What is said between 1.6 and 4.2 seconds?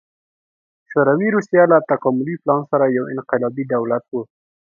له تکاملي پلان سره یو انقلابي دولت و